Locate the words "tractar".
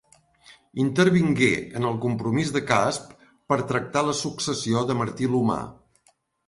3.75-4.07